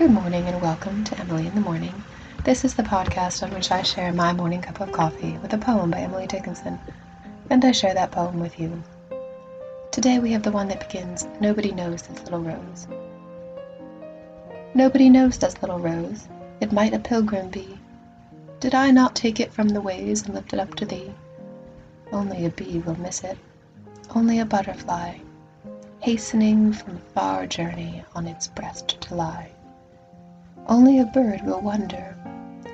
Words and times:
Good 0.00 0.12
morning 0.12 0.48
and 0.48 0.62
welcome 0.62 1.04
to 1.04 1.18
Emily 1.20 1.46
in 1.46 1.54
the 1.54 1.60
Morning. 1.60 1.92
This 2.42 2.64
is 2.64 2.72
the 2.74 2.82
podcast 2.82 3.42
on 3.42 3.52
which 3.52 3.70
I 3.70 3.82
share 3.82 4.14
my 4.14 4.32
morning 4.32 4.62
cup 4.62 4.80
of 4.80 4.92
coffee 4.92 5.36
with 5.42 5.52
a 5.52 5.58
poem 5.58 5.90
by 5.90 5.98
Emily 5.98 6.26
Dickinson, 6.26 6.78
and 7.50 7.62
I 7.62 7.72
share 7.72 7.92
that 7.92 8.10
poem 8.10 8.40
with 8.40 8.58
you. 8.58 8.82
Today 9.90 10.18
we 10.18 10.32
have 10.32 10.42
the 10.42 10.52
one 10.52 10.68
that 10.68 10.88
begins 10.88 11.28
Nobody 11.38 11.70
knows 11.70 12.00
this 12.00 12.22
little 12.22 12.40
rose. 12.40 12.88
Nobody 14.72 15.10
knows 15.10 15.36
this 15.36 15.60
little 15.60 15.78
rose, 15.78 16.28
it 16.62 16.72
might 16.72 16.94
a 16.94 16.98
pilgrim 16.98 17.50
be. 17.50 17.78
Did 18.58 18.74
I 18.74 18.92
not 18.92 19.14
take 19.14 19.38
it 19.38 19.52
from 19.52 19.68
the 19.68 19.82
ways 19.82 20.22
and 20.22 20.34
lift 20.34 20.54
it 20.54 20.60
up 20.60 20.76
to 20.76 20.86
thee? 20.86 21.12
Only 22.10 22.46
a 22.46 22.48
bee 22.48 22.78
will 22.78 22.98
miss 22.98 23.22
it, 23.22 23.36
only 24.14 24.38
a 24.38 24.46
butterfly, 24.46 25.18
hastening 25.98 26.72
from 26.72 26.96
a 26.96 27.12
far 27.12 27.46
journey 27.46 28.02
on 28.14 28.26
its 28.26 28.46
breast 28.46 28.98
to 29.02 29.14
lie. 29.14 29.50
Only 30.70 31.00
a 31.00 31.04
bird 31.04 31.42
will 31.42 31.60
wonder, 31.60 32.16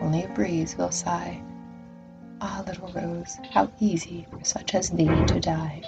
only 0.03 0.23
a 0.25 0.29
breeze 0.29 0.77
will 0.77 0.91
sigh. 0.91 1.41
Ah, 2.43 2.63
little 2.67 2.89
rose, 2.89 3.39
how 3.53 3.73
easy 3.81 4.27
for 4.31 4.45
such 4.45 4.75
as 4.75 4.91
thee 4.91 5.25
to 5.29 5.41
die. 5.41 5.81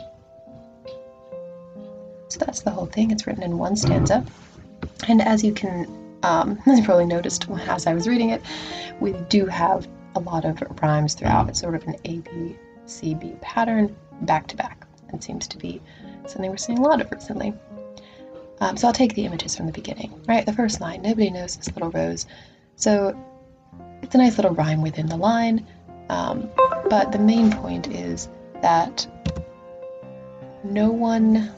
So 2.29 2.39
that's 2.39 2.63
the 2.63 2.71
whole 2.71 2.87
thing. 2.87 3.11
It's 3.11 3.27
written 3.27 3.43
in 3.43 3.59
one 3.59 3.77
stanza. 3.77 4.25
And 5.07 5.21
as 5.21 5.45
you 5.45 5.53
can, 5.53 5.87
um, 6.23 6.59
as 6.67 6.79
you 6.79 6.85
probably 6.87 7.05
noticed 7.05 7.47
as 7.51 7.87
I 7.87 7.93
was 7.93 8.09
reading 8.09 8.31
it, 8.31 8.41
we 9.01 9.13
do 9.29 9.45
have 9.45 9.87
a 10.15 10.21
lot 10.21 10.47
of 10.47 10.63
rhymes 10.81 11.13
throughout. 11.13 11.51
It's 11.51 11.61
sort 11.61 11.75
of 11.75 11.87
an 11.87 11.97
A, 12.07 12.21
B, 12.21 12.57
C, 12.87 13.17
B 13.17 13.35
pattern 13.43 13.95
back 14.23 14.47
to 14.47 14.57
back. 14.57 14.87
It 15.13 15.23
seems 15.23 15.47
to 15.49 15.59
be 15.59 15.83
something 16.27 16.51
we're 16.51 16.57
seeing 16.57 16.79
a 16.79 16.83
lot 16.83 17.03
of 17.03 17.13
recently. 17.13 17.53
Um, 18.61 18.77
so 18.77 18.89
I'll 18.89 18.93
take 18.93 19.15
the 19.15 19.25
images 19.25 19.57
from 19.57 19.67
the 19.67 19.73
beginning, 19.73 20.21
right? 20.27 20.45
The 20.45 20.53
first 20.53 20.81
line, 20.81 21.03
nobody 21.03 21.31
knows 21.31 21.57
this 21.57 21.73
little 21.75 21.91
rose. 21.91 22.27
So 22.77 23.17
it's 24.03 24.15
a 24.15 24.19
nice 24.19 24.37
little 24.37 24.55
rhyme 24.55 24.83
within 24.83 25.07
the 25.07 25.17
line, 25.17 25.67
um, 26.09 26.51
but 26.89 27.13
the 27.13 27.19
main 27.19 27.53
point 27.53 27.89
is 27.89 28.29
that 28.63 29.07
no 30.65 30.91
one, 30.91 31.51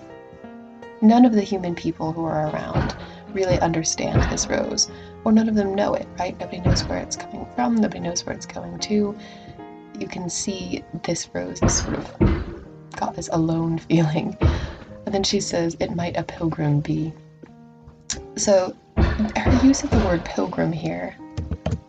none 1.01 1.25
of 1.25 1.33
the 1.33 1.43
human 1.43 1.75
people 1.75 2.13
who 2.13 2.25
are 2.25 2.51
around 2.51 2.95
really 3.33 3.59
understand 3.61 4.25
this 4.25 4.47
rose, 4.49 4.91
or 5.25 5.33
none 5.33 5.49
of 5.49 5.55
them 5.55 5.75
know 5.75 5.95
it, 5.95 6.07
right? 6.19 6.39
Nobody 6.39 6.61
knows 6.61 6.83
where 6.89 6.99
it's 6.99 7.17
coming 7.17 7.47
from, 7.55 7.77
nobody 7.77 8.01
knows 8.01 8.27
where 8.27 8.35
it's 8.35 8.47
going 8.47 8.79
to. 8.81 9.17
You 9.99 10.07
can 10.07 10.29
see 10.29 10.83
this 11.05 11.29
rose 11.33 11.63
is 11.63 11.73
sort 11.73 11.95
of 11.95 12.11
got 12.97 13.15
this 13.15 13.29
alone 13.33 13.79
feeling 13.89 14.37
then 15.13 15.23
she 15.23 15.41
says, 15.41 15.77
it 15.81 15.95
might 15.95 16.17
a 16.17 16.23
pilgrim 16.23 16.81
be. 16.81 17.13
So 18.37 18.77
her 19.37 19.67
use 19.67 19.83
of 19.83 19.91
the 19.91 19.99
word 19.99 20.25
pilgrim 20.25 20.73
here 20.73 21.17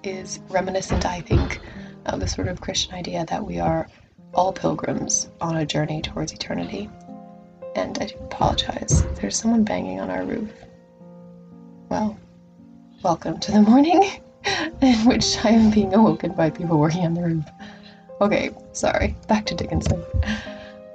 is 0.03 0.39
reminiscent, 0.50 1.05
I 1.05 1.22
think, 1.22 1.61
of 2.05 2.19
the 2.19 2.27
sort 2.27 2.47
of 2.47 2.61
Christian 2.61 2.95
idea 2.95 3.25
that 3.25 3.45
we 3.45 3.59
are 3.59 3.88
all 4.33 4.53
pilgrims 4.53 5.30
on 5.39 5.58
a 5.58 5.66
journey 5.66 6.02
towards 6.02 6.31
eternity. 6.33 6.89
And 7.75 7.97
I 7.99 8.05
do 8.05 8.16
apologize. 8.16 9.03
There's 9.19 9.36
someone 9.36 9.64
banging 9.64 9.99
on 9.99 10.09
our 10.09 10.23
roof. 10.23 10.49
Well, 11.89 12.17
welcome 13.03 13.39
to 13.39 13.52
the 13.52 13.61
morning 13.61 14.03
in 14.81 14.95
which 15.05 15.44
I 15.44 15.49
am 15.49 15.72
being 15.72 15.94
awoken 15.94 16.33
by 16.33 16.49
people 16.49 16.77
working 16.77 17.05
on 17.05 17.14
the 17.14 17.22
roof. 17.22 17.45
Okay, 18.19 18.52
sorry. 18.72 19.16
Back 19.27 19.45
to 19.47 19.55
Dickinson. 19.55 20.03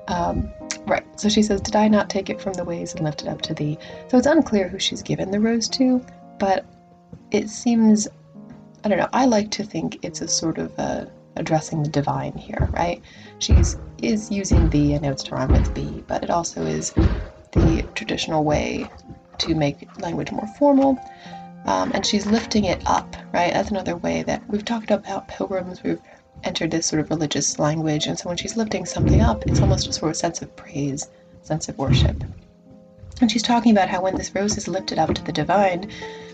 Um, 0.09 0.49
Right. 0.87 1.05
So 1.21 1.29
she 1.29 1.43
says, 1.43 1.61
Did 1.61 1.77
I 1.77 1.89
not 1.89 2.11
take 2.11 2.31
it 2.31 2.41
from 2.41 2.55
the 2.55 2.65
ways 2.65 2.95
and 2.95 3.05
lift 3.05 3.23
it 3.23 3.29
up 3.29 3.43
to 3.43 3.55
thee? 3.55 3.79
So 4.09 4.19
it's 4.19 4.27
unclear 4.27 4.69
who 4.69 4.79
she's 4.79 5.03
given 5.03 5.31
the 5.31 5.41
rose 5.41 5.69
to, 5.71 6.05
but 6.39 6.67
it 7.31 7.49
seems, 7.51 8.09
I 8.85 8.89
don't 8.89 8.99
know, 8.99 9.09
I 9.13 9.27
like 9.27 9.51
to 9.53 9.65
think 9.65 10.05
it's 10.05 10.21
a 10.21 10.29
sort 10.29 10.59
of 10.59 10.73
a 10.79 11.11
addressing 11.37 11.83
the 11.83 11.91
divine 11.91 12.33
here, 12.35 12.71
right? 12.73 13.03
She's 13.41 13.79
is 13.99 14.31
using 14.31 14.71
thee, 14.71 14.95
I 14.95 14.99
know 14.99 15.13
it's 15.13 15.23
to 15.25 15.35
rhyme 15.35 15.53
with 15.53 15.75
be, 15.75 16.05
but 16.07 16.23
it 16.25 16.31
also 16.31 16.67
is 16.67 16.95
the 17.53 17.83
traditional 17.95 18.45
way 18.45 18.91
to 19.39 19.55
make 19.55 19.89
language 20.01 20.33
more 20.33 20.47
formal. 20.59 20.99
Um, 21.67 21.93
and 21.95 22.07
she's 22.07 22.27
lifting 22.27 22.65
it 22.65 22.83
up, 22.87 23.17
right? 23.33 23.53
That's 23.53 23.71
another 23.71 23.97
way 23.97 24.23
that 24.25 24.49
we've 24.49 24.65
talked 24.65 24.91
about 24.91 25.29
pilgrims, 25.29 25.83
we've 25.83 26.01
entered 26.45 26.71
this 26.71 26.87
sort 26.87 27.01
of 27.01 27.11
religious 27.11 27.59
language. 27.59 28.07
And 28.07 28.19
so 28.19 28.29
when 28.29 28.37
she's 28.37 28.57
lifting 28.57 28.85
something 28.85 29.21
up, 29.21 29.47
it's 29.47 29.61
almost 29.61 29.89
a 29.89 29.93
sort 29.93 30.11
of 30.11 30.17
sense 30.17 30.43
of 30.43 30.55
praise, 30.57 31.09
sense 31.43 31.69
of 31.69 31.79
worship. 31.79 32.23
And 33.21 33.31
she's 33.31 33.43
talking 33.43 33.73
about 33.73 33.89
how 33.89 34.03
when 34.03 34.17
this 34.17 34.35
rose 34.35 34.59
is 34.59 34.69
lifted 34.69 34.99
up 34.99 35.15
to 35.15 35.25
the 35.25 35.33
divine, 35.33 35.91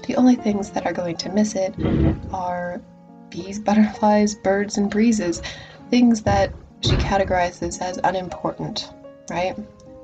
the 0.06 0.16
only 0.16 0.34
things 0.34 0.70
that 0.70 0.84
are 0.84 0.92
going 0.92 1.16
to 1.18 1.28
miss 1.30 1.54
it 1.54 1.74
are 2.32 2.80
bees, 3.30 3.58
butterflies, 3.58 4.34
birds, 4.34 4.76
and 4.76 4.90
breezes, 4.90 5.42
things 5.90 6.22
that 6.22 6.52
she 6.80 6.96
categorizes 6.96 7.80
as 7.80 8.00
unimportant, 8.02 8.90
right? 9.30 9.56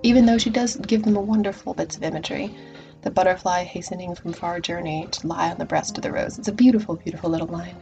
Even 0.04 0.24
though 0.24 0.38
she 0.38 0.50
does 0.50 0.76
give 0.76 1.02
them 1.02 1.16
a 1.16 1.20
wonderful 1.20 1.74
bits 1.74 1.96
of 1.96 2.04
imagery. 2.04 2.54
The 3.02 3.10
butterfly 3.10 3.64
hastening 3.64 4.14
from 4.14 4.32
far 4.32 4.60
journey 4.60 5.08
to 5.12 5.26
lie 5.26 5.50
on 5.50 5.58
the 5.58 5.64
breast 5.64 5.96
of 5.96 6.02
the 6.02 6.12
rose. 6.12 6.38
It's 6.38 6.48
a 6.48 6.52
beautiful, 6.52 6.96
beautiful 6.96 7.30
little 7.30 7.46
line. 7.46 7.76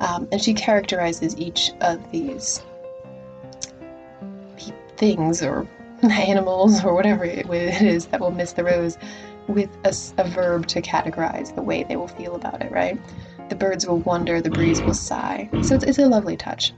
Um, 0.00 0.28
and 0.30 0.40
she 0.40 0.54
characterizes 0.54 1.36
each 1.36 1.72
of 1.80 2.10
these 2.12 2.62
things 4.96 5.42
or 5.42 5.66
animals 6.02 6.84
or 6.84 6.94
whatever 6.94 7.24
it 7.24 7.48
is 7.50 8.06
that 8.06 8.20
will 8.20 8.30
miss 8.30 8.52
the 8.52 8.64
rose 8.64 8.98
with 9.46 9.70
a, 9.84 10.22
a, 10.22 10.28
verb 10.28 10.66
to 10.66 10.82
categorize 10.82 11.54
the 11.54 11.62
way 11.62 11.84
they 11.84 11.96
will 11.96 12.08
feel 12.08 12.34
about 12.34 12.62
it, 12.62 12.70
right? 12.72 12.98
The 13.48 13.54
birds 13.54 13.86
will 13.86 13.98
wonder, 13.98 14.40
the 14.40 14.50
breeze 14.50 14.82
will 14.82 14.94
sigh. 14.94 15.48
So 15.62 15.76
it's, 15.76 15.84
it's 15.84 15.98
a 15.98 16.08
lovely 16.08 16.36
touch. 16.36 16.72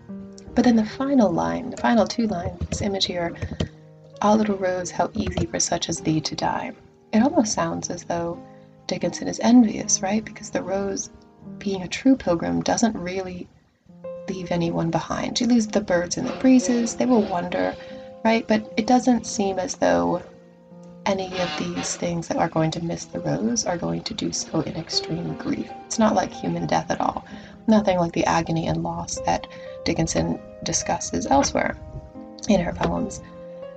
But 0.55 0.65
then 0.65 0.77
the 0.77 0.85
final 0.85 1.33
line, 1.33 1.71
the 1.71 1.77
final 1.77 2.07
two 2.07 2.27
lines, 2.27 2.59
this 2.69 2.83
image 2.83 3.07
here, 3.07 3.35
Ah, 4.21 4.35
little 4.35 4.57
rose, 4.57 4.91
how 4.91 5.11
easy 5.15 5.47
for 5.47 5.61
such 5.61 5.89
as 5.89 6.01
thee 6.01 6.21
to 6.21 6.35
die. 6.35 6.73
It 7.13 7.23
almost 7.23 7.53
sounds 7.53 7.89
as 7.89 8.03
though 8.03 8.37
Dickinson 8.89 9.29
is 9.29 9.39
envious, 9.39 10.03
right? 10.03 10.25
Because 10.25 10.51
the 10.51 10.61
rose 10.61 11.11
being 11.59 11.83
a 11.83 11.89
true 11.89 12.17
pilgrim 12.17 12.63
doesn't 12.63 12.97
really 12.97 13.49
leave 14.29 14.51
anyone 14.51 14.91
behind. 14.91 15.41
You 15.41 15.47
lose 15.47 15.67
the 15.67 15.81
birds 15.81 16.17
and 16.17 16.27
the 16.27 16.33
breezes, 16.35 16.97
they 16.97 17.07
will 17.07 17.23
wander, 17.23 17.75
right? 18.25 18.47
But 18.47 18.73
it 18.77 18.87
doesn't 18.87 19.27
seem 19.27 19.59
as 19.59 19.75
though 19.77 20.23
any 21.07 21.27
of 21.41 21.59
these 21.59 21.97
things 21.97 22.29
that 22.29 22.37
are 22.37 22.49
going 22.49 22.71
to 22.73 22.85
miss 22.85 23.07
the 23.07 23.21
rose 23.21 23.65
are 23.65 23.79
going 23.79 24.03
to 24.03 24.15
do 24.15 24.31
so 24.31 24.61
in 24.61 24.77
extreme 24.77 25.35
grief. 25.37 25.71
It's 25.87 25.99
not 25.99 26.15
like 26.15 26.33
human 26.33 26.67
death 26.67 26.91
at 26.91 27.01
all. 27.01 27.25
Nothing 27.67 27.99
like 27.99 28.13
the 28.13 28.27
agony 28.27 28.67
and 28.67 28.83
loss 28.83 29.19
that 29.21 29.47
Dickinson 29.85 30.39
discusses 30.65 31.27
elsewhere 31.27 31.77
in 32.49 32.61
her 32.61 32.73
poems. 32.73 33.23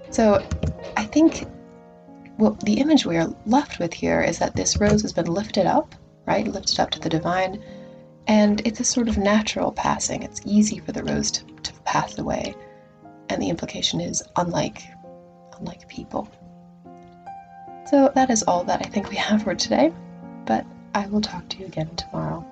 So 0.10 0.46
I 0.98 1.06
think 1.06 1.46
well, 2.38 2.58
the 2.64 2.80
image 2.80 3.06
we 3.06 3.18
are 3.18 3.34
left 3.46 3.80
with 3.80 3.94
here 3.94 4.22
is 4.22 4.40
that 4.40 4.56
this 4.56 4.78
rose 4.78 5.04
has 5.04 5.14
been 5.14 5.28
lifted 5.28 5.68
up 5.68 5.94
right? 6.26 6.48
Lifted 6.48 6.80
up 6.80 6.92
to 6.92 7.00
the 7.00 7.10
divine. 7.10 7.64
And 8.28 8.62
it's 8.66 8.80
a 8.80 8.84
sort 8.84 9.10
of 9.10 9.18
natural 9.18 9.72
passing. 9.72 10.24
It's 10.24 10.42
easy 10.46 10.80
for 10.80 10.92
the 10.92 11.04
rose 11.04 11.32
to, 11.32 11.46
to 11.46 11.74
pass 11.86 12.18
away. 12.18 12.56
And 13.30 13.42
the 13.42 13.50
implication 13.50 14.02
is 14.02 14.24
unlike 14.36 14.84
unlike 15.60 15.88
people. 15.88 16.28
So 17.86 18.12
that 18.16 18.30
is 18.30 18.44
all 18.44 18.64
that 18.66 18.86
I 18.86 18.90
think 18.90 19.10
we 19.10 19.18
have 19.18 19.44
for 19.44 19.54
today, 19.54 19.92
but 20.46 20.66
I 20.96 21.08
will 21.08 21.22
talk 21.22 21.48
to 21.50 21.58
you 21.58 21.66
again 21.66 21.96
tomorrow. 21.96 22.46